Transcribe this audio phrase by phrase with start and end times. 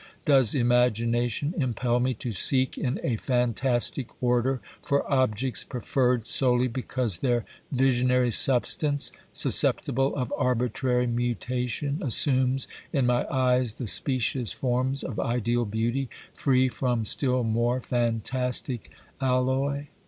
[0.25, 7.19] Does imagination impel me to seek in a fantastic order for objects preferred solely because
[7.19, 15.19] their visionary substance, susceptible of arbitrary mutation, assumes in my eyes the specious forms of
[15.19, 18.89] ideal beauty, free from still more fantastic
[19.21, 19.85] alloy